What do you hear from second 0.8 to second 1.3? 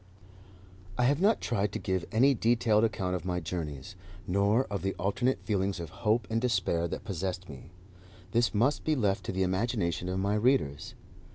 I have